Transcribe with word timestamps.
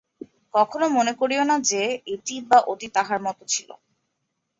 কখনও 0.53 0.87
মনে 0.97 1.13
করিও 1.19 1.43
না 1.49 1.55
যে, 1.69 1.81
এটি 2.13 2.35
বা 2.49 2.59
ওটি 2.67 2.87
তাঁহার 2.95 3.19
মত 3.25 3.39
ছিল। 3.47 3.69